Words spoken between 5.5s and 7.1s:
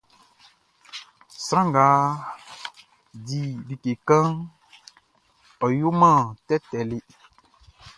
ɔ yoman tɛtɛ le.